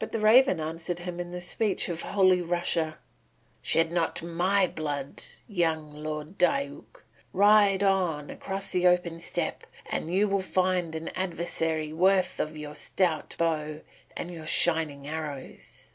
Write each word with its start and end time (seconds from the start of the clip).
But 0.00 0.10
the 0.10 0.18
raven 0.18 0.58
answered 0.58 0.98
him 0.98 1.20
in 1.20 1.30
the 1.30 1.40
speech 1.40 1.88
of 1.88 2.02
Holy 2.02 2.42
Russia, 2.42 2.98
"Shed 3.62 3.92
not 3.92 4.20
my 4.20 4.66
blood, 4.66 5.22
young 5.46 5.94
Lord 5.94 6.36
Diuk. 6.36 7.04
Ride 7.32 7.84
on 7.84 8.30
across 8.30 8.70
the 8.70 8.88
open 8.88 9.20
steppe 9.20 9.68
and 9.86 10.12
you 10.12 10.26
will 10.26 10.40
find 10.42 10.96
an 10.96 11.10
adversary 11.14 11.92
worthy 11.92 12.42
of 12.42 12.56
your 12.56 12.74
stout 12.74 13.36
bow 13.38 13.80
and 14.16 14.32
your 14.32 14.44
shining 14.44 15.06
arrows." 15.06 15.92